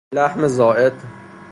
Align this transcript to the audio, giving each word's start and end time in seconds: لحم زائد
لحم 0.13 0.47
زائد 0.47 0.93